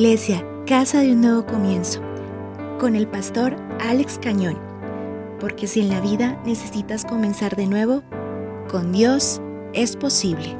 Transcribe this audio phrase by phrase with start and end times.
[0.00, 2.00] Iglesia, Casa de un Nuevo Comienzo,
[2.80, 4.58] con el pastor Alex Cañón,
[5.38, 8.02] porque si en la vida necesitas comenzar de nuevo,
[8.70, 9.42] con Dios
[9.74, 10.56] es posible.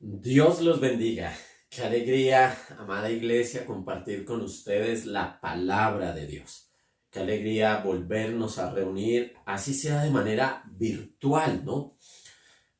[0.00, 1.36] Dios los bendiga.
[1.68, 6.72] Qué alegría, amada iglesia, compartir con ustedes la palabra de Dios.
[7.10, 11.98] Qué alegría volvernos a reunir, así sea de manera virtual, ¿no?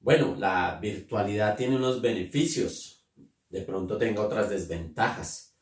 [0.00, 2.97] Bueno, la virtualidad tiene unos beneficios,
[3.48, 5.56] de pronto tenga otras desventajas.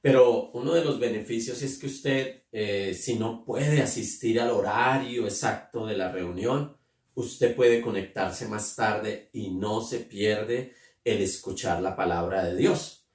[0.00, 5.24] Pero uno de los beneficios es que usted, eh, si no puede asistir al horario
[5.24, 6.76] exacto de la reunión,
[7.14, 13.06] usted puede conectarse más tarde y no se pierde el escuchar la palabra de Dios.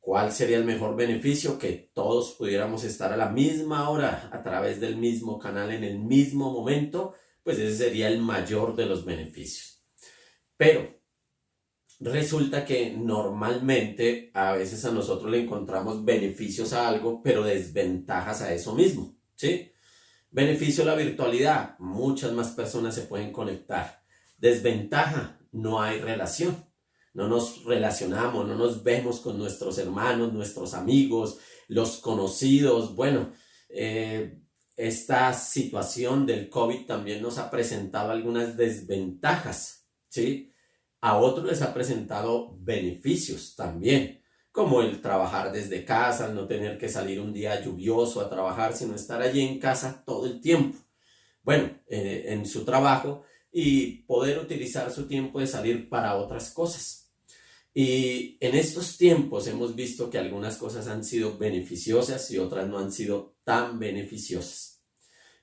[0.00, 1.58] ¿Cuál sería el mejor beneficio?
[1.58, 5.98] Que todos pudiéramos estar a la misma hora, a través del mismo canal, en el
[5.98, 9.84] mismo momento, pues ese sería el mayor de los beneficios.
[10.56, 10.95] Pero
[12.00, 18.52] resulta que normalmente a veces a nosotros le encontramos beneficios a algo, pero desventajas a
[18.52, 19.72] eso mismo, ¿sí?
[20.30, 24.02] Beneficio a la virtualidad, muchas más personas se pueden conectar.
[24.36, 26.66] Desventaja, no hay relación.
[27.14, 32.94] No nos relacionamos, no nos vemos con nuestros hermanos, nuestros amigos, los conocidos.
[32.94, 33.32] Bueno,
[33.70, 34.42] eh,
[34.76, 40.52] esta situación del COVID también nos ha presentado algunas desventajas, ¿sí?
[41.06, 46.78] A otros les ha presentado beneficios también, como el trabajar desde casa, el no tener
[46.78, 50.76] que salir un día lluvioso a trabajar, sino estar allí en casa todo el tiempo.
[51.44, 57.12] Bueno, eh, en su trabajo y poder utilizar su tiempo de salir para otras cosas.
[57.72, 62.80] Y en estos tiempos hemos visto que algunas cosas han sido beneficiosas y otras no
[62.80, 64.82] han sido tan beneficiosas.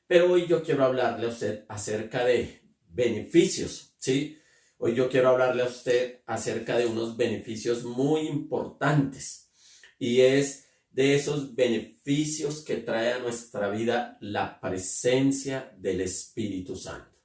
[0.08, 4.40] Pero hoy yo quiero hablarle a usted acerca de beneficios, ¿sí?
[4.78, 9.52] Hoy yo quiero hablarle a usted acerca de unos beneficios muy importantes
[9.98, 17.18] y es de esos beneficios que trae a nuestra vida la presencia del Espíritu Santo.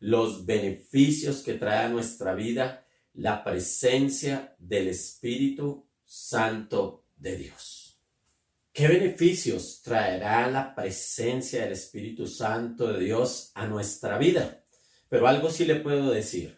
[0.00, 7.98] Los beneficios que trae a nuestra vida la presencia del Espíritu Santo de Dios.
[8.72, 14.64] ¿Qué beneficios traerá la presencia del Espíritu Santo de Dios a nuestra vida?
[15.08, 16.57] Pero algo sí le puedo decir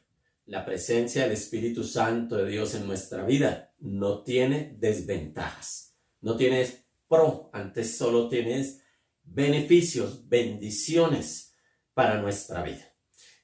[0.51, 6.87] la presencia del Espíritu Santo de Dios en nuestra vida no tiene desventajas, no tienes
[7.07, 8.83] pro, antes solo tienes
[9.23, 11.55] beneficios, bendiciones
[11.95, 12.93] para nuestra vida.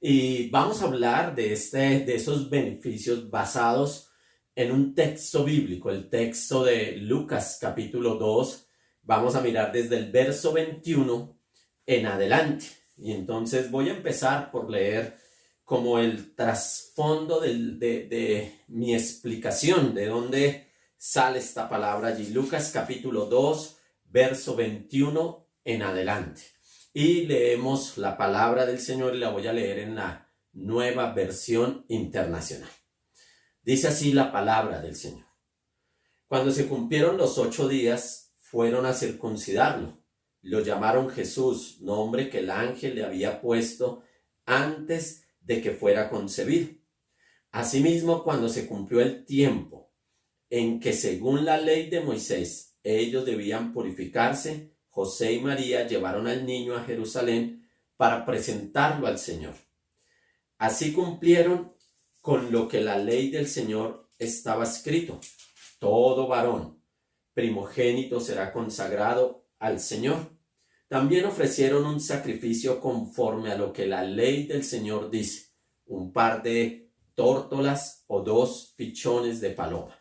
[0.00, 4.10] Y vamos a hablar de, este, de esos beneficios basados
[4.56, 8.66] en un texto bíblico, el texto de Lucas capítulo 2.
[9.02, 11.38] Vamos a mirar desde el verso 21
[11.86, 12.66] en adelante.
[12.96, 15.24] Y entonces voy a empezar por leer
[15.66, 22.28] como el trasfondo de, mi explicación de dónde sale esta palabra allí.
[22.28, 26.42] Lucas capítulo 2, verso 21 en adelante.
[26.94, 31.84] Y leemos la palabra del Señor y la voy a leer en la nueva versión
[31.88, 32.70] internacional.
[33.60, 35.26] Dice así la palabra del Señor.
[36.28, 39.98] Cuando se cumplieron los ocho días, fueron a circuncidarlo.
[40.42, 44.04] Lo llamaron Jesús, nombre que el ángel le había puesto
[44.44, 46.68] antes de que fuera concebido.
[47.52, 49.92] Asimismo, cuando se cumplió el tiempo
[50.50, 56.44] en que según la ley de Moisés ellos debían purificarse, José y María llevaron al
[56.44, 59.54] niño a Jerusalén para presentarlo al Señor.
[60.58, 61.72] Así cumplieron
[62.20, 65.20] con lo que la ley del Señor estaba escrito.
[65.78, 66.76] Todo varón
[67.34, 70.35] primogénito será consagrado al Señor.
[70.88, 75.48] También ofrecieron un sacrificio conforme a lo que la ley del Señor dice,
[75.86, 80.00] un par de tórtolas o dos pichones de paloma.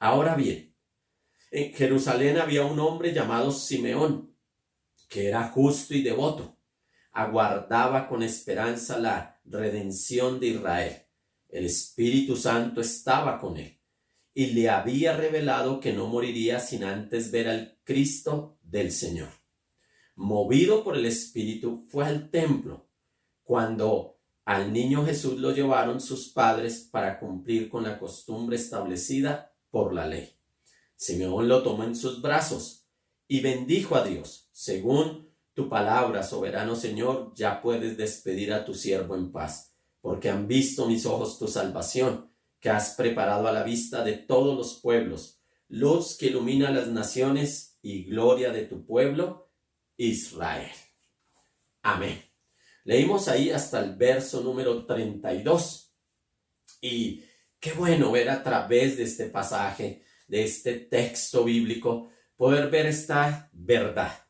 [0.00, 0.74] Ahora bien,
[1.52, 4.36] en Jerusalén había un hombre llamado Simeón,
[5.08, 6.58] que era justo y devoto,
[7.12, 11.02] aguardaba con esperanza la redención de Israel.
[11.48, 13.78] El Espíritu Santo estaba con él
[14.34, 19.41] y le había revelado que no moriría sin antes ver al Cristo del Señor
[20.14, 22.88] movido por el Espíritu, fue al templo
[23.42, 29.92] cuando al niño Jesús lo llevaron sus padres para cumplir con la costumbre establecida por
[29.94, 30.36] la ley.
[30.96, 32.86] Simeón lo tomó en sus brazos
[33.28, 34.48] y bendijo a Dios.
[34.52, 40.48] Según tu palabra, soberano Señor, ya puedes despedir a tu siervo en paz, porque han
[40.48, 42.30] visto mis ojos tu salvación,
[42.60, 47.78] que has preparado a la vista de todos los pueblos, luz que ilumina las naciones
[47.82, 49.51] y gloria de tu pueblo,
[49.96, 50.70] Israel.
[51.82, 52.22] Amén.
[52.84, 55.94] Leímos ahí hasta el verso número 32.
[56.80, 57.24] Y
[57.60, 63.50] qué bueno ver a través de este pasaje de este texto bíblico, poder ver esta
[63.52, 64.26] verdad,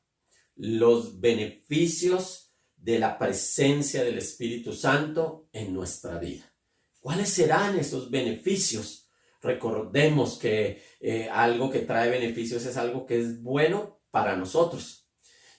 [0.56, 6.52] los beneficios de la presencia del Espíritu Santo en nuestra vida.
[7.00, 9.08] ¿Cuáles serán esos beneficios?
[9.40, 15.01] Recordemos que eh, algo que trae beneficios es algo que es bueno para nosotros.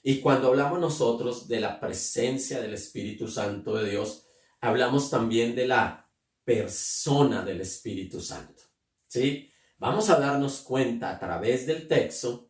[0.05, 4.25] Y cuando hablamos nosotros de la presencia del Espíritu Santo de Dios,
[4.59, 6.11] hablamos también de la
[6.43, 8.63] persona del Espíritu Santo.
[9.07, 9.49] ¿Sí?
[9.77, 12.49] Vamos a darnos cuenta a través del texto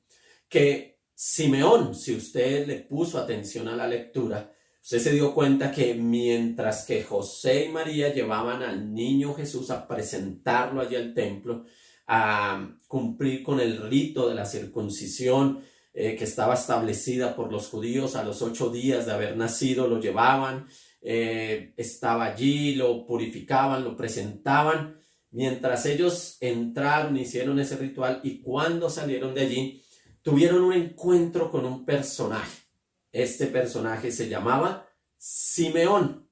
[0.50, 4.51] que Simeón, si usted le puso atención a la lectura,
[4.81, 9.88] usted se dio cuenta que mientras que José y María llevaban al niño Jesús a
[9.88, 11.65] presentarlo allí al templo,
[12.07, 15.63] a cumplir con el rito de la circuncisión
[15.94, 20.00] eh, que estaba establecida por los judíos a los ocho días de haber nacido, lo
[20.00, 20.68] llevaban,
[21.01, 24.98] eh, estaba allí, lo purificaban, lo presentaban,
[25.31, 29.84] mientras ellos entraron, hicieron ese ritual y cuando salieron de allí,
[30.24, 32.63] tuvieron un encuentro con un personaje.
[33.12, 34.88] Este personaje se llamaba
[35.18, 36.28] Simeón.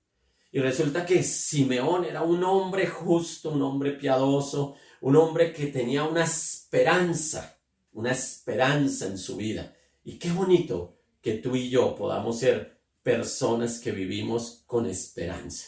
[0.51, 6.03] Y resulta que Simeón era un hombre justo, un hombre piadoso, un hombre que tenía
[6.03, 7.60] una esperanza,
[7.93, 9.75] una esperanza en su vida.
[10.03, 15.67] Y qué bonito que tú y yo podamos ser personas que vivimos con esperanza.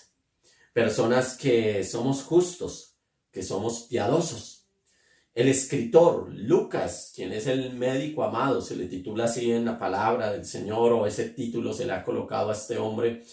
[0.74, 2.96] Personas que somos justos,
[3.32, 4.64] que somos piadosos,
[5.34, 10.32] el escritor Lucas, quien es el médico amado, se le titula así en la palabra
[10.32, 13.24] del Señor o ese título se le ha colocado a este hombre,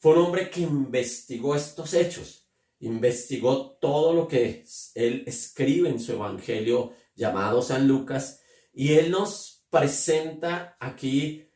[0.00, 2.48] fue un hombre que investigó estos hechos,
[2.80, 8.40] investigó todo lo que él escribe en su evangelio llamado San Lucas
[8.72, 11.50] y él nos presenta aquí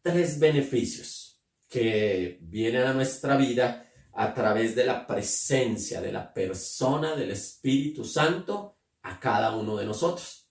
[0.00, 7.14] tres beneficios que vienen a nuestra vida a través de la presencia de la persona
[7.14, 10.48] del Espíritu Santo a cada uno de nosotros.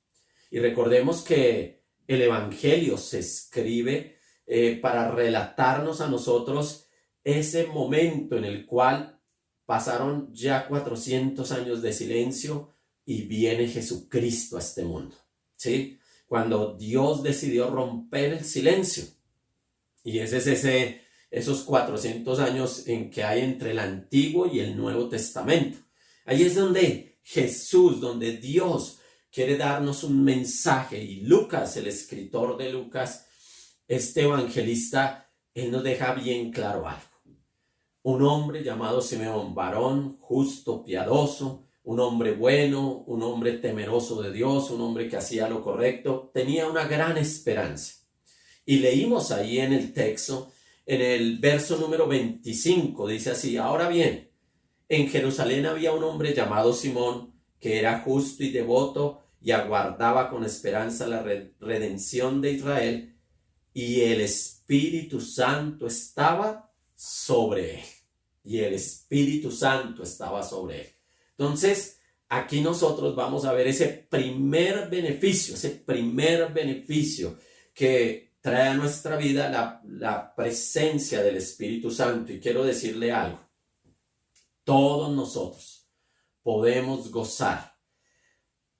[0.49, 6.87] Y recordemos que el Evangelio se escribe eh, para relatarnos a nosotros
[7.23, 9.19] ese momento en el cual
[9.65, 12.73] pasaron ya 400 años de silencio
[13.05, 15.15] y viene Jesucristo a este mundo.
[15.55, 15.99] ¿Sí?
[16.27, 19.03] Cuando Dios decidió romper el silencio.
[20.03, 24.75] Y ese es ese, esos 400 años en que hay entre el Antiguo y el
[24.75, 25.79] Nuevo Testamento.
[26.25, 28.99] Ahí es donde Jesús, donde Dios
[29.31, 31.01] quiere darnos un mensaje.
[31.01, 33.27] Y Lucas, el escritor de Lucas,
[33.87, 37.01] este evangelista, él nos deja bien claro algo.
[38.03, 44.69] Un hombre llamado Simeón, varón, justo, piadoso, un hombre bueno, un hombre temeroso de Dios,
[44.69, 47.95] un hombre que hacía lo correcto, tenía una gran esperanza.
[48.65, 50.51] Y leímos ahí en el texto,
[50.85, 54.29] en el verso número 25, dice así, ahora bien,
[54.89, 60.43] en Jerusalén había un hombre llamado Simón, que era justo y devoto y aguardaba con
[60.43, 61.23] esperanza la
[61.59, 63.15] redención de Israel,
[63.73, 67.85] y el Espíritu Santo estaba sobre él.
[68.43, 71.00] Y el Espíritu Santo estaba sobre él.
[71.37, 77.37] Entonces, aquí nosotros vamos a ver ese primer beneficio, ese primer beneficio
[77.73, 82.31] que trae a nuestra vida la, la presencia del Espíritu Santo.
[82.31, 83.51] Y quiero decirle algo
[84.63, 85.89] todos nosotros
[86.43, 87.75] podemos gozar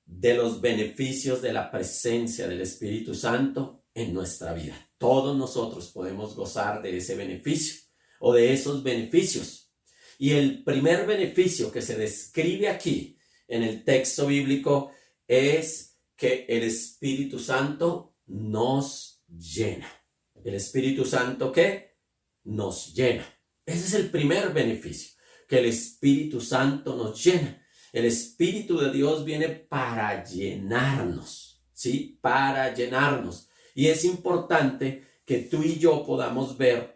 [0.06, 4.76] de los beneficios de la presencia del Espíritu Santo en nuestra vida.
[4.98, 7.82] Todos nosotros podemos gozar de ese beneficio
[8.20, 9.61] o de esos beneficios.
[10.22, 14.92] Y el primer beneficio que se describe aquí en el texto bíblico
[15.28, 19.88] es que el Espíritu Santo nos llena.
[20.44, 21.98] El Espíritu Santo que
[22.44, 23.26] nos llena.
[23.66, 27.60] Ese es el primer beneficio que el Espíritu Santo nos llena.
[27.92, 32.20] El Espíritu de Dios viene para llenarnos, ¿sí?
[32.22, 33.50] Para llenarnos.
[33.74, 36.96] Y es importante que tú y yo podamos ver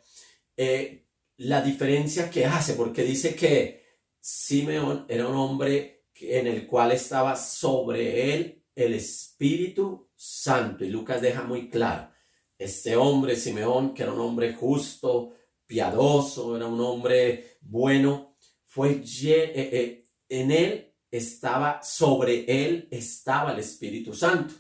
[0.56, 1.05] eh,
[1.38, 3.84] la diferencia que hace, porque dice que
[4.20, 10.84] Simeón era un hombre en el cual estaba sobre él el Espíritu Santo.
[10.84, 12.10] Y Lucas deja muy claro,
[12.58, 15.34] este hombre, Simeón, que era un hombre justo,
[15.68, 23.60] piadoso, era un hombre bueno, fue eh, eh, en él estaba, sobre él estaba el
[23.60, 24.54] Espíritu Santo.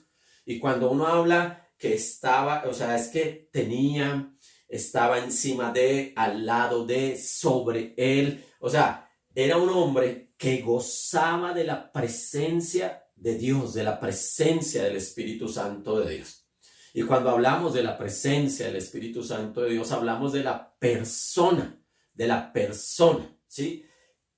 [0.45, 4.34] Y cuando uno habla que estaba, o sea, es que tenía,
[4.75, 11.53] estaba encima de, al lado de, sobre él, o sea, era un hombre que gozaba
[11.53, 16.45] de la presencia de Dios, de la presencia del Espíritu Santo de Dios.
[16.93, 21.77] Y cuando hablamos de la presencia del Espíritu Santo de Dios, hablamos de la persona,
[22.13, 23.85] de la persona, ¿sí?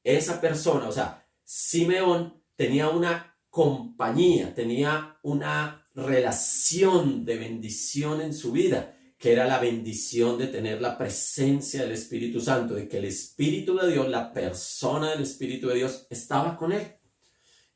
[0.04, 8.52] esa persona, o sea, Simeón tenía una compañía, tenía una relación de bendición en su
[8.52, 13.06] vida, que era la bendición de tener la presencia del Espíritu Santo, de que el
[13.06, 16.88] Espíritu de Dios, la persona del Espíritu de Dios, estaba con él,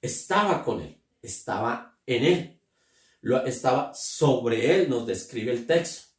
[0.02, 2.62] estaba con él, estaba en él,
[3.22, 6.10] lo, estaba sobre él, nos describe el texto.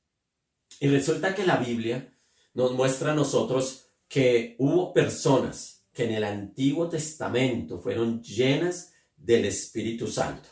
[0.81, 2.13] Y resulta que la Biblia
[2.55, 9.45] nos muestra a nosotros que hubo personas que en el Antiguo Testamento fueron llenas del
[9.45, 10.49] Espíritu Santo.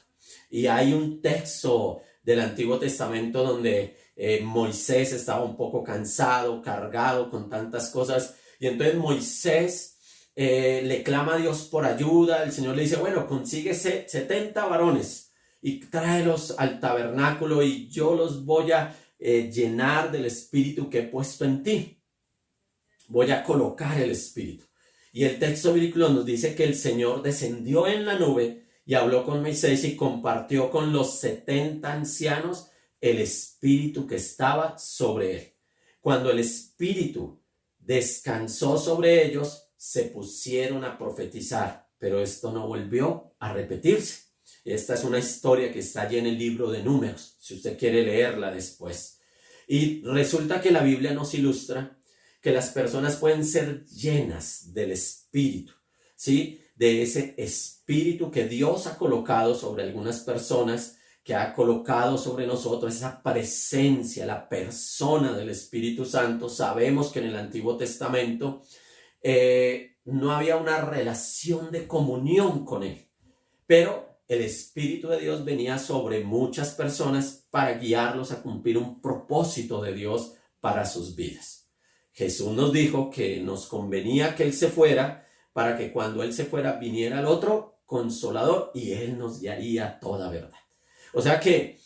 [0.48, 7.30] Y hay un texto del Antiguo Testamento donde eh, Moisés estaba un poco cansado, cargado
[7.30, 8.34] con tantas cosas.
[8.58, 9.96] Y entonces Moisés
[10.36, 12.42] eh, le clama a Dios por ayuda.
[12.42, 18.44] El Señor le dice, bueno, consíguese 70 varones y tráelos al tabernáculo y yo los
[18.44, 22.02] voy a eh, llenar del espíritu que he puesto en ti.
[23.08, 24.66] Voy a colocar el espíritu.
[25.14, 29.24] Y el texto bíblico nos dice que el Señor descendió en la nube y habló
[29.24, 32.69] con Moisés y compartió con los setenta ancianos
[33.00, 35.54] el espíritu que estaba sobre él.
[36.00, 37.42] Cuando el espíritu
[37.78, 44.30] descansó sobre ellos, se pusieron a profetizar, pero esto no volvió a repetirse.
[44.64, 48.02] Esta es una historia que está allí en el libro de números, si usted quiere
[48.02, 49.20] leerla después.
[49.66, 51.98] Y resulta que la Biblia nos ilustra
[52.40, 55.72] que las personas pueden ser llenas del Espíritu,
[56.16, 56.60] ¿sí?
[56.74, 62.94] De ese Espíritu que Dios ha colocado sobre algunas personas, que ha colocado sobre nosotros,
[62.94, 66.48] esa presencia, la persona del Espíritu Santo.
[66.48, 68.62] Sabemos que en el Antiguo Testamento
[69.22, 73.08] eh, no había una relación de comunión con Él,
[73.66, 79.82] pero el Espíritu de Dios venía sobre muchas personas para guiarlos a cumplir un propósito
[79.82, 81.68] de Dios para sus vidas.
[82.12, 86.44] Jesús nos dijo que nos convenía que Él se fuera para que cuando Él se
[86.44, 90.58] fuera viniera el otro consolador y Él nos guiaría toda verdad.
[91.12, 91.78] O sea que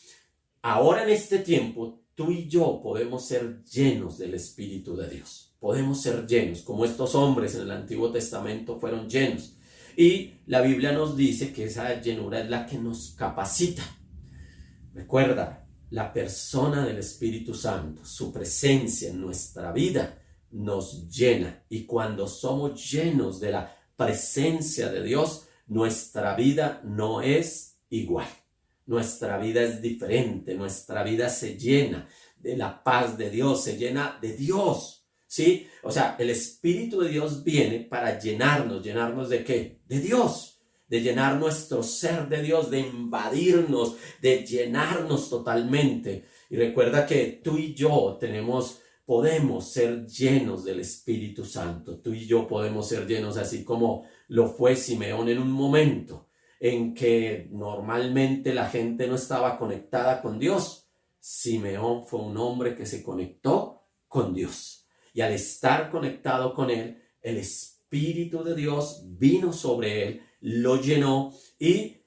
[0.62, 5.54] ahora en este tiempo tú y yo podemos ser llenos del Espíritu de Dios.
[5.59, 9.57] Podemos ser llenos, como estos hombres en el Antiguo Testamento fueron llenos.
[9.97, 13.83] Y la Biblia nos dice que esa llenura es la que nos capacita.
[14.93, 21.64] Recuerda, la persona del Espíritu Santo, su presencia en nuestra vida nos llena.
[21.69, 28.26] Y cuando somos llenos de la presencia de Dios, nuestra vida no es igual.
[28.87, 34.19] Nuestra vida es diferente, nuestra vida se llena de la paz de Dios, se llena
[34.21, 35.07] de Dios.
[35.26, 35.67] ¿Sí?
[35.83, 39.81] O sea, el Espíritu de Dios viene para llenarnos, llenarnos de qué?
[39.87, 40.55] De Dios
[40.87, 46.25] de llenar nuestro ser de Dios, de invadirnos, de llenarnos totalmente.
[46.50, 51.99] Y recuerda que tú y yo tenemos, podemos ser llenos del Espíritu Santo.
[51.99, 56.29] Tú y yo podemos ser llenos así como lo fue Simeón en un momento
[56.66, 60.88] en que normalmente la gente no estaba conectada con Dios.
[61.21, 64.87] Simeón fue un hombre que se conectó con Dios.
[65.12, 71.35] Y al estar conectado con Él, el Espíritu de Dios vino sobre Él lo llenó
[71.59, 71.99] y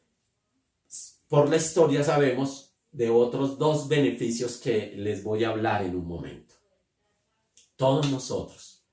[1.28, 6.08] por la historia sabemos de otros dos beneficios que les voy a hablar en un
[6.08, 6.56] momento.
[7.76, 8.84] Todos nosotros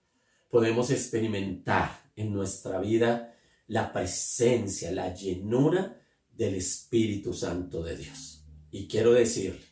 [0.51, 3.34] podemos experimentar en nuestra vida
[3.67, 8.45] la presencia, la llenura del Espíritu Santo de Dios.
[8.71, 9.65] Y quiero decirle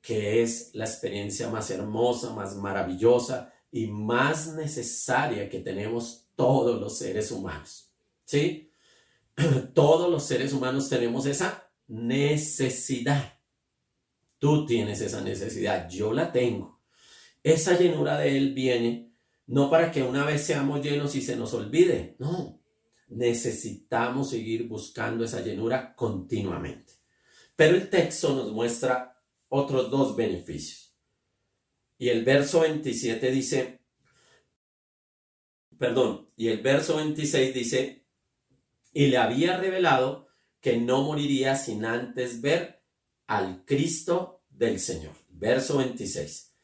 [0.00, 6.98] que es la experiencia más hermosa, más maravillosa y más necesaria que tenemos todos los
[6.98, 7.92] seres humanos.
[8.24, 8.70] ¿Sí?
[9.74, 13.38] todos los seres humanos tenemos esa necesidad.
[14.38, 16.80] Tú tienes esa necesidad, yo la tengo.
[17.42, 19.12] Esa llenura de Él viene
[19.46, 22.59] no para que una vez seamos llenos y se nos olvide, no.
[23.10, 26.94] Necesitamos seguir buscando esa llenura continuamente.
[27.56, 30.96] Pero el texto nos muestra otros dos beneficios.
[31.98, 33.82] Y el verso 27 dice,
[35.76, 38.06] perdón, y el verso 26 dice,
[38.92, 40.28] y le había revelado
[40.60, 42.82] que no moriría sin antes ver
[43.26, 45.14] al Cristo del Señor.
[45.28, 46.54] Verso 26.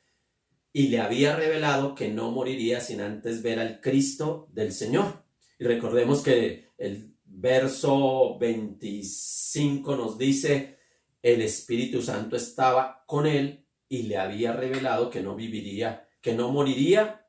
[0.73, 5.26] Y le había revelado que no moriría sin antes ver al Cristo del Señor.
[5.59, 10.79] Y recordemos que el verso 25 nos dice,
[11.23, 16.51] el Espíritu Santo estaba con él y le había revelado que no viviría, que no
[16.51, 17.27] moriría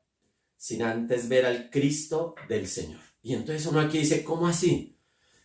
[0.56, 3.00] sin antes ver al Cristo del Señor.
[3.22, 4.98] Y entonces uno aquí dice, ¿cómo así?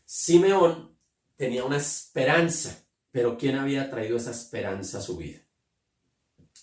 [0.05, 0.97] Simeón
[1.35, 5.39] tenía una esperanza, pero ¿quién había traído esa esperanza a su vida?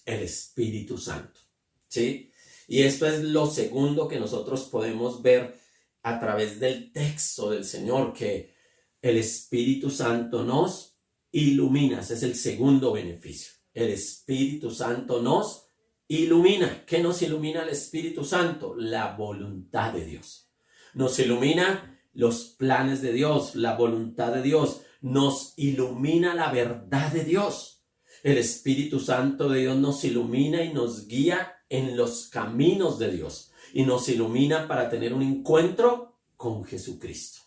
[0.04, 1.40] El Espíritu Santo.
[1.88, 2.30] ¿Sí?
[2.68, 5.59] Y esto es lo segundo que nosotros podemos ver
[6.02, 8.54] a través del texto del Señor, que
[9.02, 10.98] el Espíritu Santo nos
[11.32, 12.00] ilumina.
[12.00, 13.52] Ese es el segundo beneficio.
[13.72, 15.66] El Espíritu Santo nos
[16.08, 16.84] ilumina.
[16.86, 18.74] ¿Qué nos ilumina el Espíritu Santo?
[18.76, 20.50] La voluntad de Dios.
[20.94, 24.82] Nos ilumina los planes de Dios, la voluntad de Dios.
[25.00, 27.84] Nos ilumina la verdad de Dios.
[28.22, 33.49] El Espíritu Santo de Dios nos ilumina y nos guía en los caminos de Dios
[33.72, 37.40] y nos ilumina para tener un encuentro con Jesucristo.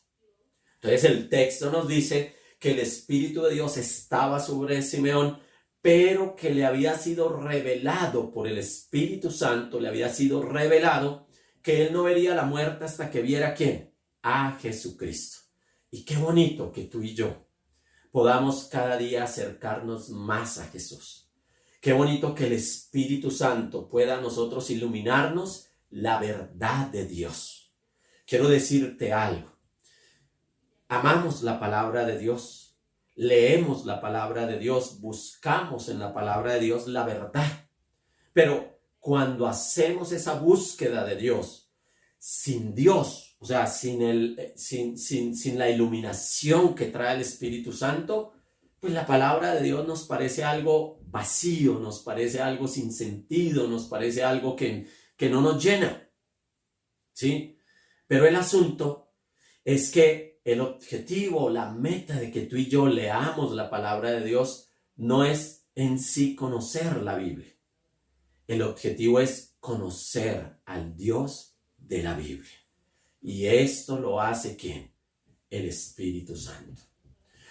[0.75, 5.39] Entonces el texto nos dice que el Espíritu de Dios estaba sobre Simeón,
[5.81, 11.27] pero que le había sido revelado por el Espíritu Santo, le había sido revelado
[11.61, 15.39] que él no vería la muerte hasta que viera a quién, a Jesucristo.
[15.89, 17.47] Y qué bonito que tú y yo
[18.11, 21.31] podamos cada día acercarnos más a Jesús.
[21.81, 27.71] Qué bonito que el Espíritu Santo pueda nosotros iluminarnos la verdad de Dios.
[28.25, 29.51] Quiero decirte algo.
[30.88, 32.79] Amamos la palabra de Dios,
[33.15, 37.67] leemos la palabra de Dios, buscamos en la palabra de Dios la verdad.
[38.33, 41.71] Pero cuando hacemos esa búsqueda de Dios,
[42.17, 47.21] sin Dios, o sea, sin, el, eh, sin, sin, sin la iluminación que trae el
[47.21, 48.33] Espíritu Santo,
[48.79, 53.85] pues la palabra de Dios nos parece algo vacío, nos parece algo sin sentido, nos
[53.85, 56.10] parece algo que, que no nos llena.
[57.13, 57.58] ¿Sí?
[58.08, 59.13] Pero el asunto
[59.63, 64.25] es que el objetivo, la meta de que tú y yo leamos la palabra de
[64.25, 67.53] Dios no es en sí conocer la Biblia.
[68.48, 72.60] El objetivo es conocer al Dios de la Biblia.
[73.22, 74.93] Y esto lo hace quién?
[75.49, 76.82] El Espíritu Santo.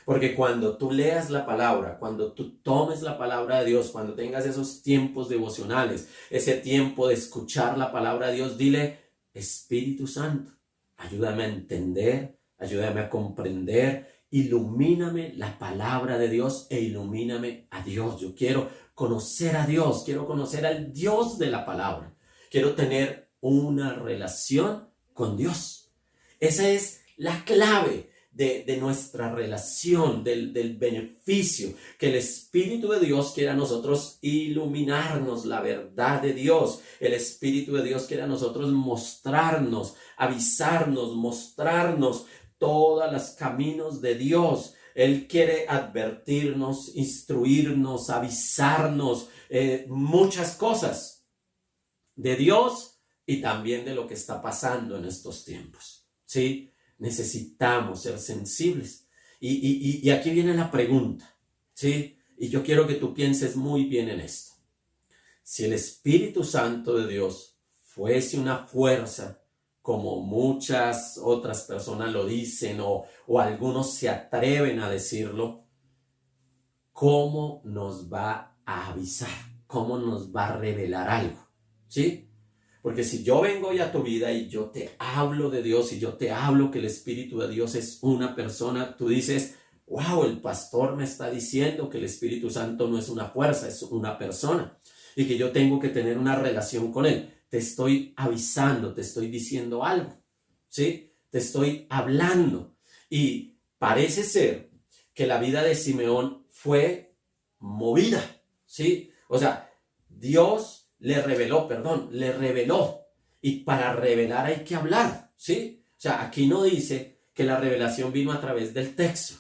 [0.04, 4.46] Porque cuando tú leas la palabra, cuando tú tomes la palabra de Dios, cuando tengas
[4.46, 8.98] esos tiempos devocionales, ese tiempo de escuchar la palabra de Dios, dile,
[9.32, 10.52] Espíritu Santo,
[10.96, 18.20] ayúdame a entender, ayúdame a comprender, ilumíname la palabra de Dios e ilumíname a Dios.
[18.20, 22.14] Yo quiero conocer a Dios, quiero conocer al Dios de la palabra,
[22.50, 25.92] quiero tener una relación con Dios.
[26.40, 33.33] Esa es la clave de, nuestra relación, del, del, beneficio, que el Espíritu de Dios
[33.35, 36.81] quiera a nosotros iluminarnos la verdad de Dios.
[36.99, 42.27] El Espíritu de Dios quiere a nosotros mostrarnos, avisarnos, mostrarnos
[42.59, 44.75] todos los caminos de Dios.
[44.95, 51.27] Él quiere advertirnos, instruirnos, avisarnos eh, muchas cosas
[52.14, 56.09] de Dios y también de lo que está pasando en estos tiempos.
[56.25, 56.71] ¿Sí?
[57.02, 59.08] Necesitamos ser sensibles.
[59.40, 61.36] Y, aquí viene la pregunta,
[61.74, 62.16] ¿sí?
[62.38, 64.52] Y yo quiero que tú pienses muy bien en esto.
[65.42, 69.42] Si el Espíritu Santo de Dios fuese una fuerza,
[69.80, 75.64] como muchas otras personas lo dicen o, o algunos se atreven a decirlo,
[76.92, 79.66] ¿cómo nos va a avisar?
[79.66, 81.48] ¿Cómo nos va a revelar algo?
[81.88, 82.32] ¿Sí?
[82.83, 86.01] Porque si yo vengo hoy a tu vida y yo te hablo de Dios y
[86.01, 89.55] yo te hablo que el Espíritu de Dios es una persona, tú dices,
[89.87, 93.83] wow, el pastor me está diciendo que el Espíritu Santo no es una fuerza, es
[93.83, 94.79] una persona
[95.14, 97.33] y que yo tengo que tener una relación con Él.
[97.49, 100.23] Te estoy avisando, te estoy diciendo algo,
[100.68, 101.12] ¿sí?
[101.31, 102.77] Te estoy hablando.
[103.11, 104.71] Y parece ser
[105.14, 107.16] que la vida de Simeón fue
[107.59, 109.11] movida, ¿sí?
[109.29, 109.71] O sea,
[110.09, 113.00] Dios le reveló, perdón, le reveló.
[113.40, 115.84] Y para revelar hay que hablar, ¿sí?
[115.96, 119.34] O sea, aquí no dice que la revelación vino a través del texto.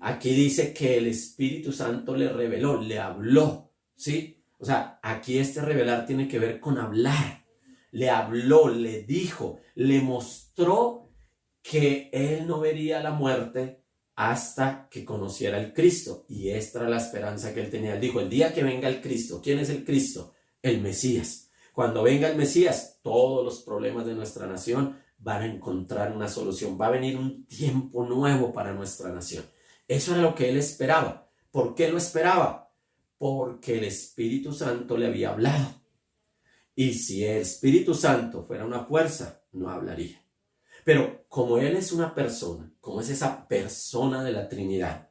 [0.00, 4.44] Aquí dice que el Espíritu Santo le reveló, le habló, ¿sí?
[4.58, 7.46] O sea, aquí este revelar tiene que ver con hablar.
[7.90, 11.10] Le habló, le dijo, le mostró
[11.62, 13.82] que él no vería la muerte
[14.14, 16.26] hasta que conociera el Cristo.
[16.28, 17.94] Y esta era la esperanza que él tenía.
[17.94, 20.32] Él dijo, el día que venga el Cristo, ¿quién es el Cristo?
[20.62, 21.50] El Mesías.
[21.72, 26.78] Cuando venga el Mesías, todos los problemas de nuestra nación van a encontrar una solución.
[26.80, 29.44] Va a venir un tiempo nuevo para nuestra nación.
[29.88, 31.30] Eso era lo que él esperaba.
[31.50, 32.72] ¿Por qué lo esperaba?
[33.18, 35.82] Porque el Espíritu Santo le había hablado.
[36.74, 40.22] Y si el Espíritu Santo fuera una fuerza, no hablaría.
[40.84, 45.10] Pero como Él es una persona, como es esa persona de la Trinidad,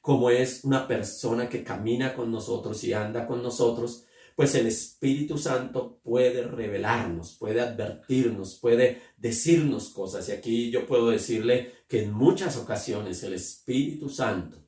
[0.00, 4.04] como es una persona que camina con nosotros y anda con nosotros,
[4.38, 10.28] pues el Espíritu Santo puede revelarnos, puede advertirnos, puede decirnos cosas.
[10.28, 14.64] Y aquí yo puedo decirle que en muchas ocasiones el Espíritu Santo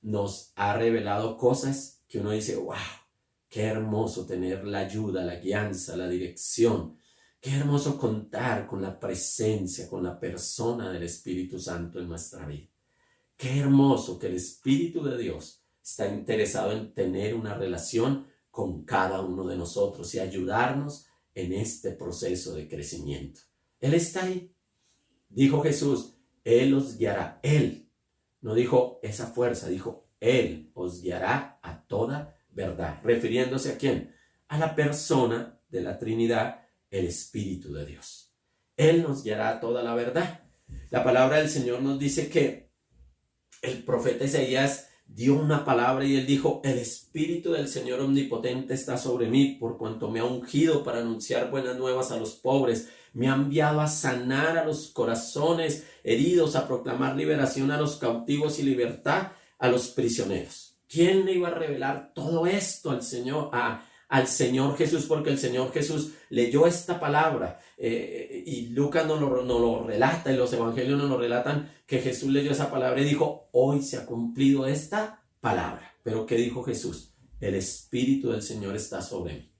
[0.00, 2.76] nos ha revelado cosas que uno dice, wow,
[3.50, 6.96] qué hermoso tener la ayuda, la guianza, la dirección.
[7.42, 12.70] Qué hermoso contar con la presencia, con la persona del Espíritu Santo en nuestra vida.
[13.36, 19.20] Qué hermoso que el Espíritu de Dios está interesado en tener una relación con cada
[19.20, 23.40] uno de nosotros y ayudarnos en este proceso de crecimiento.
[23.80, 24.54] Él está ahí.
[25.28, 27.38] Dijo Jesús, Él os guiará.
[27.42, 27.88] Él.
[28.40, 33.00] No dijo esa fuerza, dijo Él os guiará a toda verdad.
[33.02, 34.14] Refiriéndose a quién?
[34.48, 38.34] A la persona de la Trinidad, el Espíritu de Dios.
[38.76, 40.44] Él nos guiará a toda la verdad.
[40.90, 42.70] La palabra del Señor nos dice que
[43.62, 48.96] el profeta Isaías dio una palabra y él dijo, el Espíritu del Señor Omnipotente está
[48.96, 53.28] sobre mí por cuanto me ha ungido para anunciar buenas nuevas a los pobres, me
[53.28, 58.62] ha enviado a sanar a los corazones heridos, a proclamar liberación a los cautivos y
[58.62, 60.76] libertad a los prisioneros.
[60.88, 63.50] ¿Quién le iba a revelar todo esto al Señor?
[63.52, 69.20] A, al Señor Jesús, porque el Señor Jesús leyó esta palabra eh, y Lucas nos
[69.20, 73.04] lo, lo relata y los evangelios nos lo relatan que Jesús leyó esa palabra y
[73.04, 75.94] dijo, hoy se ha cumplido esta palabra.
[76.02, 77.14] Pero ¿qué dijo Jesús?
[77.38, 79.52] El Espíritu del Señor está sobre mí.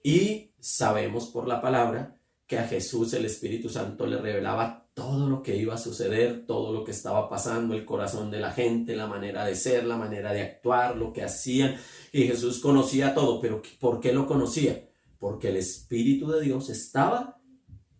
[0.00, 5.42] Y sabemos por la palabra que a Jesús el Espíritu Santo le revelaba todo lo
[5.42, 9.06] que iba a suceder, todo lo que estaba pasando, el corazón de la gente, la
[9.06, 11.76] manera de ser, la manera de actuar, lo que hacían.
[12.12, 14.88] Y Jesús conocía todo, pero ¿por qué lo conocía?
[15.18, 17.38] Porque el Espíritu de Dios estaba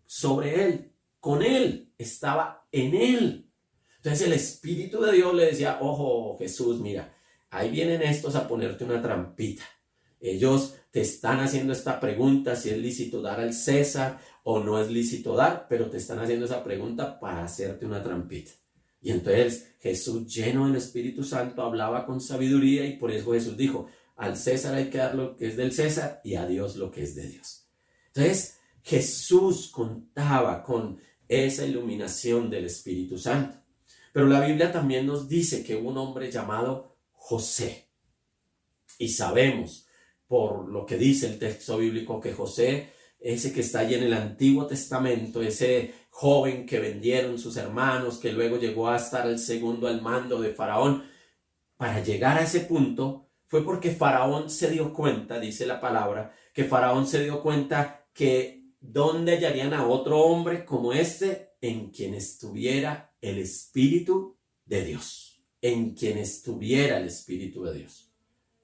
[0.07, 3.53] sobre él, con él, estaba en él.
[3.97, 7.15] Entonces el Espíritu de Dios le decía, ojo Jesús, mira,
[7.51, 9.65] ahí vienen estos a ponerte una trampita.
[10.19, 14.89] Ellos te están haciendo esta pregunta si es lícito dar al César o no es
[14.89, 18.53] lícito dar, pero te están haciendo esa pregunta para hacerte una trampita.
[19.01, 23.89] Y entonces Jesús, lleno del Espíritu Santo, hablaba con sabiduría y por eso Jesús dijo,
[24.15, 27.03] al César hay que dar lo que es del César y a Dios lo que
[27.03, 27.67] es de Dios.
[28.07, 33.59] Entonces Jesús contaba con esa iluminación del Espíritu Santo.
[34.13, 37.89] Pero la Biblia también nos dice que un hombre llamado José.
[38.97, 39.89] Y sabemos
[40.29, 44.13] por lo que dice el texto bíblico que José, ese que está allí en el
[44.13, 49.89] Antiguo Testamento, ese joven que vendieron sus hermanos, que luego llegó a estar el segundo
[49.89, 51.05] al mando de Faraón,
[51.77, 56.65] para llegar a ese punto fue porque Faraón se dio cuenta, dice la palabra, que
[56.65, 63.15] Faraón se dio cuenta que dónde hallarían a otro hombre como este en quien estuviera
[63.21, 68.11] el Espíritu de Dios, en quien estuviera el Espíritu de Dios.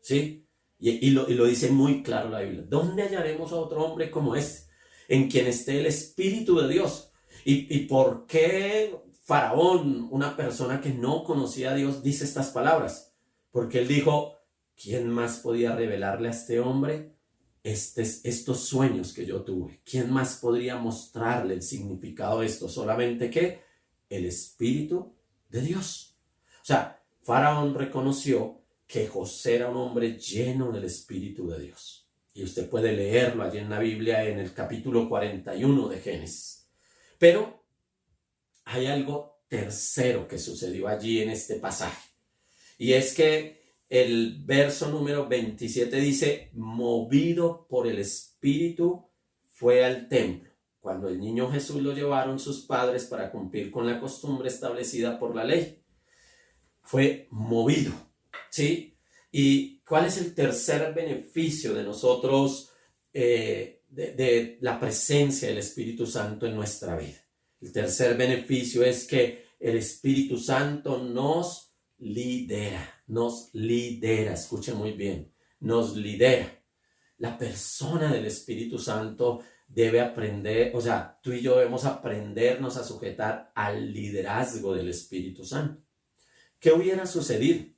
[0.00, 0.46] ¿Sí?
[0.84, 2.64] Y, lo, dice muy claro la Biblia.
[2.68, 4.68] ¿Dónde hallaremos a otro hombre como este?
[5.08, 7.12] En quien esté el Espíritu de Dios.
[7.44, 8.92] ¿Y, y por qué
[9.22, 13.14] Faraón, una persona que no conocía a Dios, dice estas palabras?
[13.52, 14.38] Porque él dijo,
[14.74, 17.14] ¿quién más podía revelarle a este hombre
[17.62, 19.82] estos sueños que yo tuve?
[19.84, 22.68] ¿Quién más podría mostrarle el significado de esto?
[22.68, 23.62] Solamente que
[24.08, 25.14] el Espíritu
[25.48, 26.18] de Dios.
[26.60, 32.08] O sea, Faraón reconoció que José era un hombre lleno del Espíritu de Dios.
[32.34, 36.70] Y usted puede leerlo allí en la Biblia en el capítulo 41 de Génesis.
[37.18, 37.64] Pero
[38.64, 42.10] hay algo tercero que sucedió allí en este pasaje.
[42.78, 49.10] Y es que el verso número 27 dice, movido por el Espíritu,
[49.48, 50.50] fue al templo.
[50.80, 55.36] Cuando el niño Jesús lo llevaron sus padres para cumplir con la costumbre establecida por
[55.36, 55.84] la ley.
[56.80, 57.92] Fue movido
[58.52, 58.98] ¿sí?
[59.32, 62.70] ¿Y cuál es el tercer beneficio de nosotros,
[63.12, 67.18] eh, de, la presencia del Espíritu Santo en nuestra vida?
[67.60, 75.32] El tercer beneficio es que el Espíritu Santo nos lidera, nos lidera, escuchen muy bien,
[75.60, 76.62] nos lidera.
[77.18, 82.84] La persona del Espíritu Santo debe aprender, o sea, tú y yo debemos aprendernos a
[82.84, 85.82] sujetar al liderazgo del Espíritu Santo.
[86.58, 87.72] ¿Qué hubiera sucedido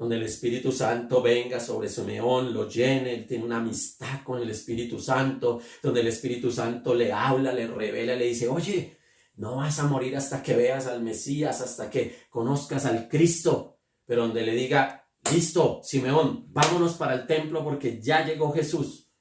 [0.00, 4.98] donde el Espíritu Santo venga sobre Simeón, lo llene, tiene una amistad con el Espíritu
[4.98, 8.96] Santo, donde el Espíritu Santo le habla, le revela, le dice, oye,
[9.36, 14.22] no vas a morir hasta que veas al Mesías, hasta que conozcas al Cristo, pero
[14.22, 19.12] donde le diga, listo, Simeón, vámonos para el templo porque ya llegó Jesús.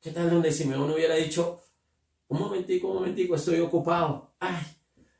[0.00, 1.60] ¿Qué tal donde Simeón hubiera dicho,
[2.26, 4.64] un momentico, un momentico, estoy ocupado, ay,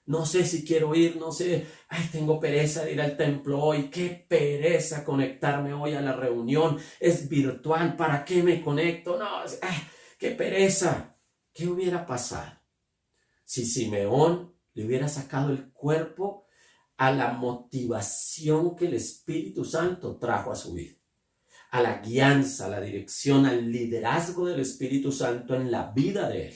[0.06, 3.90] no sé si quiero ir, no sé, ay, tengo pereza de ir al templo hoy,
[3.90, 9.18] qué pereza conectarme hoy a la reunión, es virtual, ¿para qué me conecto?
[9.18, 9.76] No, ay,
[10.18, 11.10] qué pereza.
[11.54, 12.52] ¿Qué hubiera pasado
[13.44, 16.48] si Simeón le hubiera sacado el cuerpo
[16.96, 20.96] a la motivación que el Espíritu Santo trajo a su vida?
[21.70, 26.48] A la guianza, a la dirección, al liderazgo del Espíritu Santo en la vida de
[26.48, 26.54] él.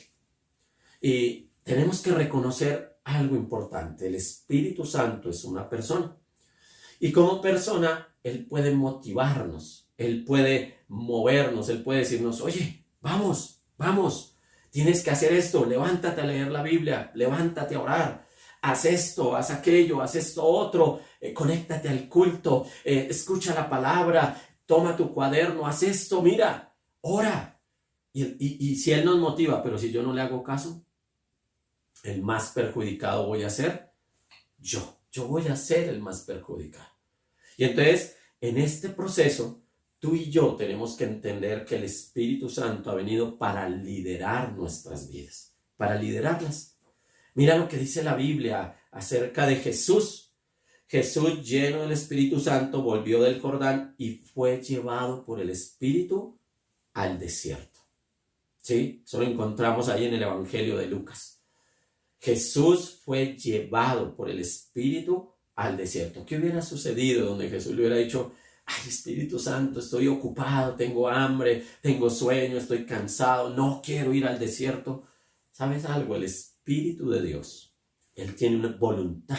[1.01, 4.07] Y tenemos que reconocer algo importante.
[4.07, 6.17] El Espíritu Santo es una persona.
[7.01, 14.37] Y como persona, Él puede motivarnos, Él puede movernos, Él puede decirnos, oye, vamos, vamos,
[14.71, 18.27] tienes que hacer esto, levántate a leer la Biblia, levántate a orar,
[18.61, 24.41] haz esto, haz aquello, haz esto otro, eh, conéctate al culto, eh, escucha la palabra,
[24.67, 27.59] toma tu cuaderno, haz esto, mira, ora.
[28.13, 30.85] Y, y si Él nos motiva, pero si yo no le hago caso,
[32.03, 33.93] el más perjudicado voy a ser
[34.59, 34.99] yo.
[35.11, 36.89] Yo voy a ser el más perjudicado.
[37.57, 39.63] Y entonces, en este proceso,
[39.99, 45.11] tú y yo tenemos que entender que el Espíritu Santo ha venido para liderar nuestras
[45.11, 46.79] vidas, para liderarlas.
[47.35, 50.33] Mira lo que dice la Biblia acerca de Jesús.
[50.87, 56.39] Jesús, lleno del Espíritu Santo, volvió del Jordán y fue llevado por el Espíritu
[56.95, 57.81] al desierto.
[58.59, 59.03] ¿Sí?
[59.05, 61.38] Eso lo encontramos ahí en el Evangelio de Lucas.
[62.21, 66.25] Jesús fue llevado por el Espíritu al desierto.
[66.25, 68.33] ¿Qué hubiera sucedido donde Jesús le hubiera dicho,
[68.67, 74.39] ay Espíritu Santo, estoy ocupado, tengo hambre, tengo sueño, estoy cansado, no quiero ir al
[74.39, 75.05] desierto?
[75.51, 76.17] ¿Sabes algo?
[76.17, 77.75] El Espíritu de Dios,
[78.15, 79.39] Él tiene una voluntad.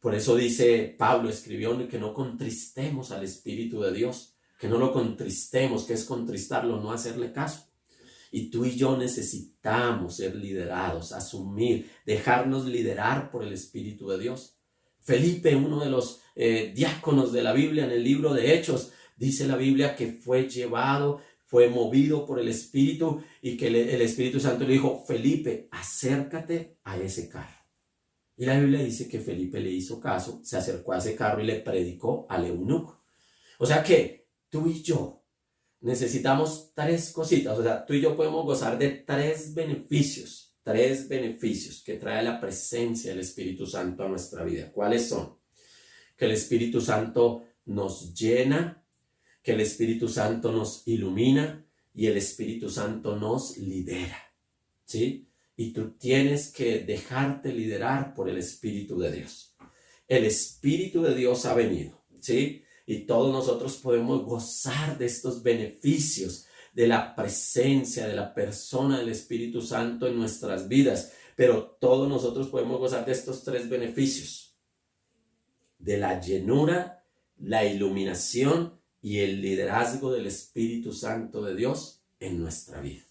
[0.00, 4.92] Por eso dice Pablo, escribió que no contristemos al Espíritu de Dios, que no lo
[4.92, 7.65] contristemos, que es contristarlo, no hacerle caso.
[8.30, 14.56] Y tú y yo necesitamos ser liderados, asumir, dejarnos liderar por el Espíritu de Dios.
[15.00, 19.46] Felipe, uno de los eh, diáconos de la Biblia en el libro de Hechos, dice
[19.46, 24.64] la Biblia que fue llevado, fue movido por el Espíritu y que el Espíritu Santo
[24.64, 27.56] le dijo, Felipe, acércate a ese carro.
[28.36, 31.46] Y la Biblia dice que Felipe le hizo caso, se acercó a ese carro y
[31.46, 33.04] le predicó al eunuco.
[33.58, 35.24] O sea que tú y yo
[35.80, 37.58] necesitamos tres cositas.
[37.58, 42.40] O sea, tú y yo podemos gozar de tres beneficios, tres beneficios que trae la
[42.40, 44.72] presencia del Espíritu Santo a nuestra vida.
[44.72, 45.38] ¿Cuáles son?
[46.16, 48.84] Que el Espíritu Santo nos llena,
[49.42, 54.22] que el Espíritu Santo nos ilumina y el Espíritu Santo nos lidera.
[54.84, 55.28] ¿Sí?
[55.56, 59.56] Y tú tienes que dejarte liderar por el Espíritu de Dios.
[60.06, 62.62] El Espíritu de Dios ha venido, ¿sí?
[62.86, 69.08] Y todos nosotros podemos gozar de estos beneficios de la presencia de la persona del
[69.08, 71.14] Espíritu Santo en nuestras vidas.
[71.34, 74.58] Pero todos nosotros podemos gozar de estos tres beneficios.
[75.78, 77.02] De la llenura,
[77.38, 83.04] la iluminación y el liderazgo del Espíritu Santo de Dios en nuestra vida.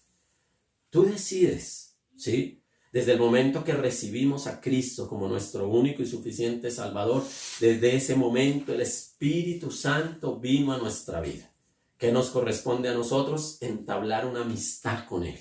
[0.88, 2.62] Tú decides, ¿sí?
[2.96, 7.22] Desde el momento que recibimos a Cristo como nuestro único y suficiente Salvador,
[7.60, 11.52] desde ese momento el Espíritu Santo vino a nuestra vida.
[11.98, 13.58] ¿Qué nos corresponde a nosotros?
[13.60, 15.38] Entablar una amistad con Él.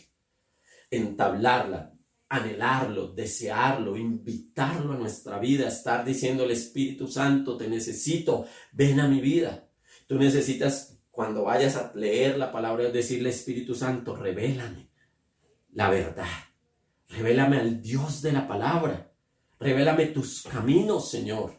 [0.91, 1.93] Entablarla,
[2.27, 9.07] anhelarlo, desearlo, invitarlo a nuestra vida, estar diciendo al Espíritu Santo, te necesito, ven a
[9.07, 9.69] mi vida.
[10.07, 14.89] Tú necesitas, cuando vayas a leer la palabra, decirle Espíritu Santo, revélame
[15.71, 16.44] la verdad
[17.09, 19.11] Revélame al Dios de la palabra.
[19.59, 21.53] Revélame tus caminos, Señor.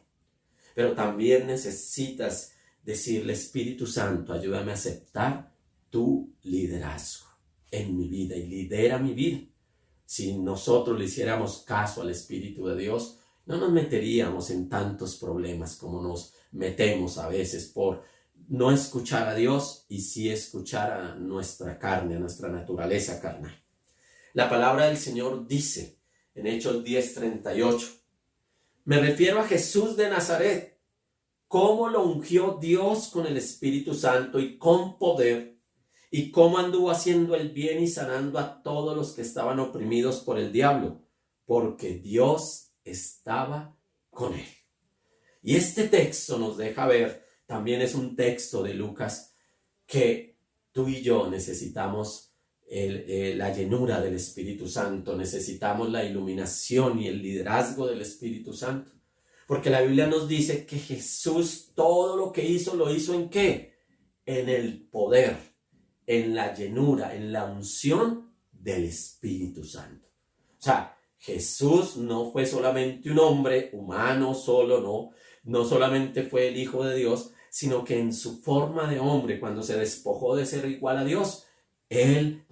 [0.75, 5.53] Pero también necesitas decirle, Espíritu Santo, ayúdame a aceptar
[5.91, 7.27] tu liderazgo
[7.71, 9.41] en mi vida y lidera mi vida.
[10.05, 15.77] Si nosotros le hiciéramos caso al Espíritu de Dios, no nos meteríamos en tantos problemas
[15.77, 18.03] como nos metemos a veces por
[18.49, 23.66] no escuchar a Dios y sí escuchar a nuestra carne, a nuestra naturaleza carnal.
[24.37, 25.99] La palabra del Señor dice
[26.35, 28.03] en Hechos 10:38,
[28.85, 30.79] me refiero a Jesús de Nazaret,
[31.49, 35.59] cómo lo ungió Dios con el Espíritu Santo y con poder,
[36.11, 40.39] y cómo anduvo haciendo el bien y sanando a todos los que estaban oprimidos por
[40.39, 41.01] el diablo,
[41.47, 43.75] porque Dios estaba
[44.11, 44.53] con él.
[45.43, 49.35] Y este texto nos deja ver, también es un texto de Lucas,
[49.87, 50.37] que
[50.73, 52.26] tú y yo necesitamos
[52.69, 58.93] eh, la llenura del Espíritu Santo, necesitamos la iluminación y el liderazgo del Espíritu Santo.
[59.47, 63.79] Porque la Biblia nos dice que Jesús todo lo que hizo lo hizo en qué?
[64.25, 65.37] En el poder,
[66.07, 70.09] en la llenura, en la unción del Espíritu Santo.
[70.59, 75.11] O sea, Jesús no fue solamente un hombre humano solo, no,
[75.45, 79.63] no solamente fue el Hijo de Dios, sino que en su forma de hombre, cuando
[79.63, 81.47] se despojó de ser igual a Dios,
[81.89, 82.45] Él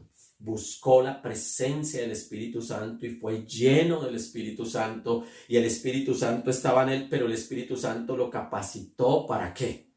[0.44, 6.14] buscó la presencia del Espíritu Santo y fue lleno del Espíritu Santo y el Espíritu
[6.14, 9.90] Santo estaba en él, pero el Espíritu Santo lo capacitó para qué?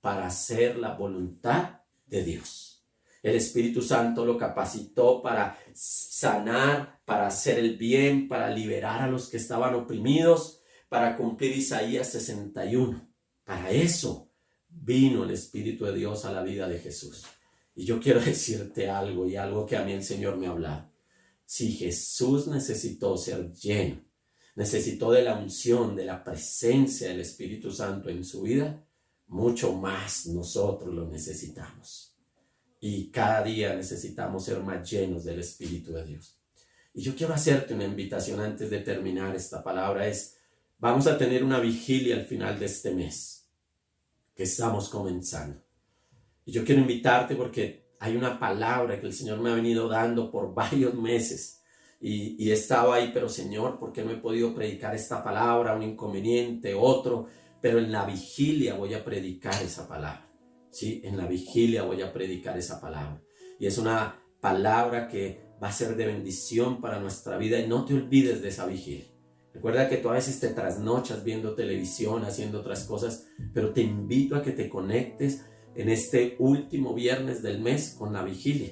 [0.00, 2.86] Para hacer la voluntad de Dios.
[3.22, 9.28] El Espíritu Santo lo capacitó para sanar, para hacer el bien, para liberar a los
[9.28, 13.06] que estaban oprimidos, para cumplir Isaías 61
[13.44, 14.32] Para eso
[14.66, 17.26] vino el Espíritu de Dios a la vida de Jesús.
[17.74, 20.90] Y yo quiero decirte algo y algo que a mí el Señor me ha.
[21.44, 24.04] Si Jesús necesitó ser lleno,
[24.54, 28.84] necesitó de la unción, de la presencia del Espíritu Santo en su vida,
[29.26, 32.14] mucho más nosotros lo necesitamos.
[32.80, 36.38] Y cada día necesitamos ser más llenos del Espíritu de Dios.
[36.92, 40.06] Y yo quiero hacerte una invitación antes de terminar esta palabra.
[40.08, 40.36] Es,
[40.78, 43.48] vamos a tener una vigilia al final de este mes
[44.34, 45.62] que estamos comenzando.
[46.44, 50.30] Y yo quiero invitarte porque hay una palabra que el Señor me ha venido dando
[50.30, 51.62] por varios meses.
[52.00, 55.74] Y, y he estado ahí, pero Señor, ¿por qué no he podido predicar esta palabra?
[55.74, 57.26] Un inconveniente, otro.
[57.60, 60.26] Pero en la vigilia voy a predicar esa palabra.
[60.70, 63.20] Sí, en la vigilia voy a predicar esa palabra.
[63.58, 67.84] Y es una palabra que va a ser de bendición para nuestra vida y no
[67.84, 69.06] te olvides de esa vigilia.
[69.52, 74.36] Recuerda que tú a veces te trasnochas viendo televisión, haciendo otras cosas, pero te invito
[74.36, 78.70] a que te conectes en este último viernes del mes con la vigilia,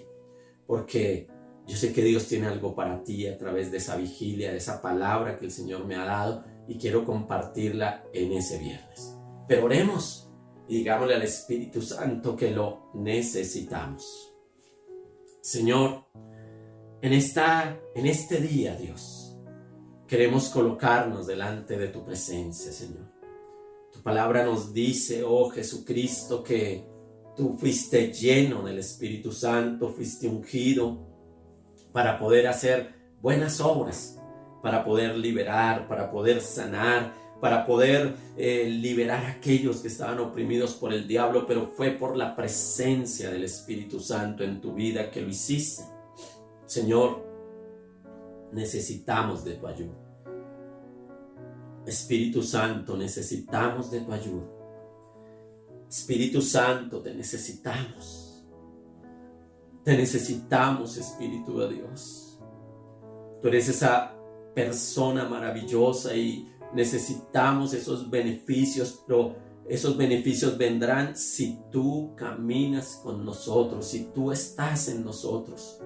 [0.67, 1.29] porque
[1.67, 4.81] yo sé que Dios tiene algo para ti a través de esa vigilia, de esa
[4.81, 9.17] palabra que el Señor me ha dado y quiero compartirla en ese viernes.
[9.47, 10.31] Pero oremos
[10.67, 14.35] y digámosle al Espíritu Santo que lo necesitamos.
[15.43, 16.07] Señor,
[17.03, 19.39] en, esta, en este día, Dios,
[20.07, 23.13] queremos colocarnos delante de tu presencia, Señor.
[23.93, 26.88] Tu palabra nos dice, oh Jesucristo, que
[27.39, 30.99] tú fuiste lleno del Espíritu Santo, fuiste ungido
[31.93, 34.19] para poder hacer buenas obras,
[34.61, 40.75] para poder liberar, para poder sanar, para poder eh, liberar a aquellos que estaban oprimidos
[40.75, 45.21] por el diablo, pero fue por la presencia del Espíritu Santo en tu vida que
[45.21, 45.85] lo hiciste.
[46.67, 47.25] Señor,
[48.53, 49.95] necesitamos de tu ayuda.
[51.87, 54.58] Espíritu Santo, necesitamos de tu ayuda.
[55.89, 58.45] Espíritu Santo, te necesitamos.
[59.85, 62.39] Te necesitamos, Espíritu de Dios.
[63.41, 64.15] Tú eres esa
[64.55, 73.87] persona maravillosa y necesitamos esos beneficios, pero esos beneficios vendrán si tú caminas con nosotros,
[73.87, 75.81] si tú estás en nosotros.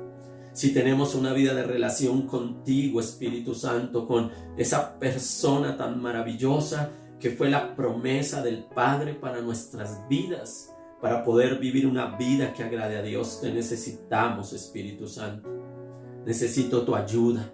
[0.53, 6.91] Si tenemos una vida de relación contigo, Espíritu Santo, con esa persona tan maravillosa
[7.23, 12.65] que fue la promesa del Padre para nuestras vidas, para poder vivir una vida que
[12.65, 15.49] agrade a Dios, te necesitamos, Espíritu Santo.
[16.27, 17.49] Necesito tu ayuda.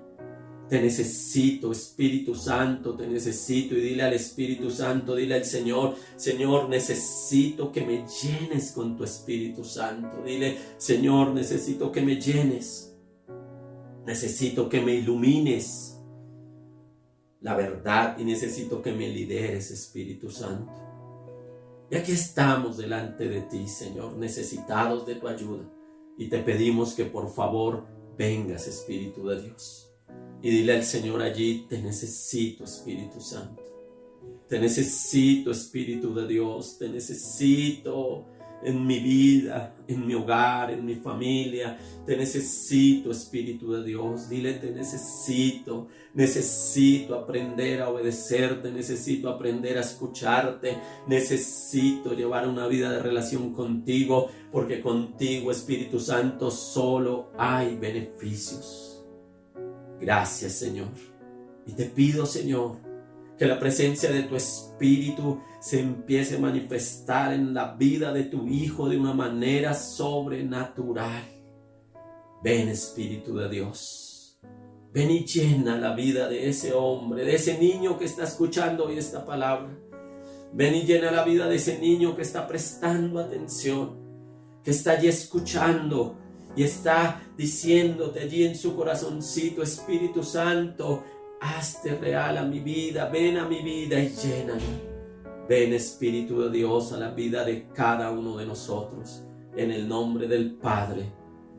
[0.71, 3.75] Te necesito, Espíritu Santo, te necesito.
[3.75, 9.05] Y dile al Espíritu Santo, dile al Señor, Señor, necesito que me llenes con tu
[9.05, 10.23] Espíritu Santo.
[10.25, 12.97] Dile, Señor, necesito que me llenes.
[14.07, 15.98] Necesito que me ilumines
[17.41, 20.73] la verdad y necesito que me lideres, Espíritu Santo.
[21.91, 25.65] Y aquí estamos delante de ti, Señor, necesitados de tu ayuda.
[26.19, 29.89] Y te pedimos que por favor vengas, Espíritu de Dios
[30.41, 33.63] y dile al Señor allí, te necesito Espíritu Santo.
[34.49, 36.79] Te necesito Espíritu de Dios.
[36.79, 38.27] Te necesito
[38.63, 41.77] en mi vida, en mi hogar, en mi familia.
[42.07, 44.29] Te necesito Espíritu de Dios.
[44.29, 45.89] Dile, te necesito.
[46.19, 48.73] Necesito aprender a obedecerte.
[48.73, 50.77] Necesito aprender a escucharte.
[51.07, 54.29] Necesito llevar una vida de relación contigo.
[54.51, 59.07] Porque contigo, Espíritu Santo, solo hay beneficios.
[60.01, 60.89] Gracias, Señor.
[61.65, 62.79] Y te pido, Señor,
[63.39, 68.49] que la presencia de tu Espíritu se empiece a manifestar en la vida de tu
[68.49, 71.23] Hijo de una manera sobrenatural.
[72.43, 74.08] Ven, Espíritu de Dios.
[74.99, 78.99] Ven y llena la vida de ese hombre, de ese niño que está escuchando hoy
[78.99, 79.71] esta palabra.
[80.53, 83.97] Ven y llena la vida de ese niño que está prestando atención,
[84.65, 86.17] que está allí escuchando
[86.57, 91.05] y está diciéndote allí en su corazoncito, Espíritu Santo,
[91.41, 94.63] hazte real a mi vida, ven a mi vida y lléname.
[95.49, 99.23] Ven Espíritu de Dios a la vida de cada uno de nosotros,
[99.57, 101.05] en el nombre del Padre,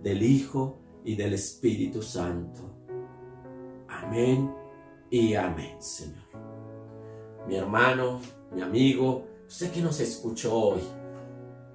[0.03, 2.68] del Hijo y del Espíritu Santo.
[3.89, 4.53] Amén
[5.09, 6.23] y amén, Señor.
[7.47, 8.21] Mi hermano,
[8.51, 10.81] mi amigo, usted que nos escuchó hoy,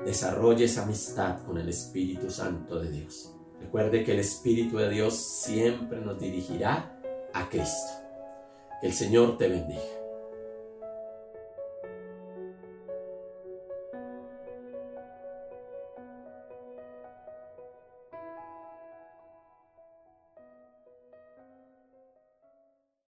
[0.04, 3.34] desarrolle esa amistad con el Espíritu Santo de Dios.
[3.60, 7.00] Recuerde que el Espíritu de Dios siempre nos dirigirá
[7.32, 7.92] a Cristo.
[8.80, 10.03] Que el Señor te bendiga.